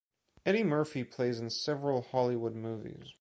Eddy 0.47 0.63
Murphy 0.63 1.03
plays 1.03 1.39
in 1.39 1.51
several 1.51 2.01
Hollywood 2.01 2.55
movies. 2.55 3.05